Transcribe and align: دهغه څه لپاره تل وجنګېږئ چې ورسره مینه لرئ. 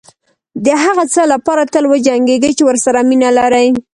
دهغه 0.65 1.03
څه 1.13 1.21
لپاره 1.33 1.63
تل 1.73 1.83
وجنګېږئ 1.91 2.51
چې 2.57 2.63
ورسره 2.65 2.99
مینه 3.09 3.29
لرئ. 3.37 3.67